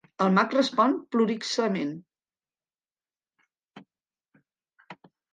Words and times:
El 0.23 0.31
mag 0.35 0.53
respon 0.55 0.93
prolixament. 1.15 1.91